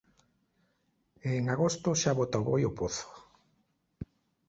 [1.27, 3.07] E en agosto xa bota o boi ó pozo.